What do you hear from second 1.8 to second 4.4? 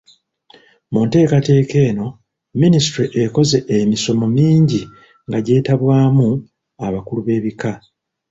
eno, minisitule ekoze emisomo